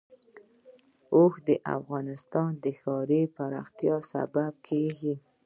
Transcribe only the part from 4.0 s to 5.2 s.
سبب کېږي.